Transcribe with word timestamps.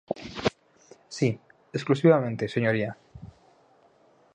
Si, 1.17 1.29
exclusivamente, 1.77 2.51
señoría. 2.55 2.91